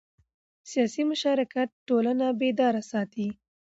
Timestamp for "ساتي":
2.91-3.27